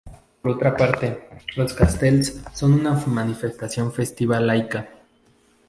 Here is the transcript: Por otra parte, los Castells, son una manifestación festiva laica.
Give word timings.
Por 0.41 0.53
otra 0.53 0.75
parte, 0.75 1.27
los 1.55 1.73
Castells, 1.73 2.41
son 2.53 2.73
una 2.73 2.93
manifestación 3.05 3.91
festiva 3.93 4.39
laica. 4.39 4.89